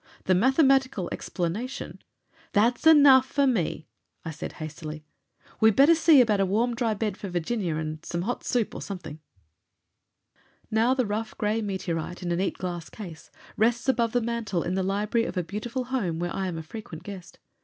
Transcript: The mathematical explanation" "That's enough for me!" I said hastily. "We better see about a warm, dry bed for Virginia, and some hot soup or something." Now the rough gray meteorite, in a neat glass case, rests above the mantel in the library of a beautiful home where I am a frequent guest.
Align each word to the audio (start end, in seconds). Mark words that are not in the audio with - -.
The 0.23 0.33
mathematical 0.33 1.09
explanation" 1.11 1.99
"That's 2.53 2.87
enough 2.87 3.27
for 3.27 3.45
me!" 3.45 3.85
I 4.25 4.31
said 4.31 4.53
hastily. 4.53 5.05
"We 5.59 5.69
better 5.69 5.93
see 5.93 6.21
about 6.21 6.39
a 6.39 6.45
warm, 6.47 6.73
dry 6.73 6.95
bed 6.95 7.17
for 7.17 7.29
Virginia, 7.29 7.75
and 7.75 8.03
some 8.03 8.23
hot 8.23 8.43
soup 8.43 8.73
or 8.73 8.81
something." 8.81 9.19
Now 10.71 10.95
the 10.95 11.05
rough 11.05 11.37
gray 11.37 11.61
meteorite, 11.61 12.23
in 12.23 12.31
a 12.31 12.35
neat 12.35 12.57
glass 12.57 12.89
case, 12.89 13.29
rests 13.57 13.87
above 13.87 14.13
the 14.13 14.21
mantel 14.21 14.63
in 14.63 14.73
the 14.73 14.81
library 14.81 15.27
of 15.27 15.37
a 15.37 15.43
beautiful 15.43 15.83
home 15.83 16.17
where 16.17 16.33
I 16.35 16.47
am 16.47 16.57
a 16.57 16.63
frequent 16.63 17.03
guest. 17.03 17.37